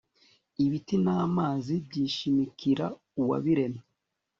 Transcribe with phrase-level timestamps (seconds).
[0.63, 2.85] ibiti n'amazi byishimkira
[3.21, 3.83] uwabiremye